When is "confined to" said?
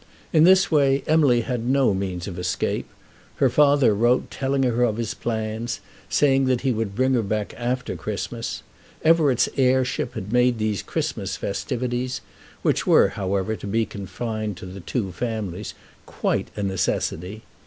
13.85-14.65